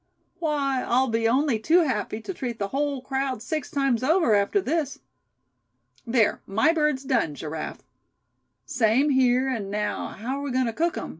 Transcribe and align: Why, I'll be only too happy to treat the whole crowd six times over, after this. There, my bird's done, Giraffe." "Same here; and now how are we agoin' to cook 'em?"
Why, 0.39 0.81
I'll 0.83 1.09
be 1.09 1.27
only 1.27 1.59
too 1.59 1.81
happy 1.81 2.21
to 2.21 2.33
treat 2.33 2.57
the 2.57 2.69
whole 2.69 3.01
crowd 3.03 3.43
six 3.43 3.69
times 3.69 4.01
over, 4.01 4.33
after 4.33 4.59
this. 4.59 4.97
There, 6.07 6.41
my 6.47 6.73
bird's 6.73 7.03
done, 7.03 7.35
Giraffe." 7.35 7.83
"Same 8.65 9.11
here; 9.11 9.47
and 9.47 9.69
now 9.69 10.07
how 10.07 10.39
are 10.39 10.41
we 10.41 10.49
agoin' 10.49 10.65
to 10.65 10.73
cook 10.73 10.97
'em?" 10.97 11.09